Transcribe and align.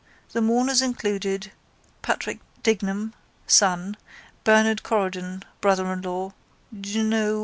The 0.31 0.41
mourners 0.41 0.81
included: 0.81 1.51
Patk. 2.01 2.39
Dignam 2.63 3.13
(son), 3.45 3.95
Bernard 4.43 4.81
Corrigan 4.81 5.43
(brother 5.61 5.93
in 5.93 6.01
law), 6.01 6.33
Jno. 6.75 7.39